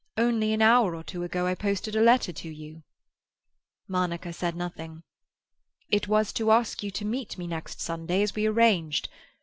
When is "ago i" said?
1.21-1.53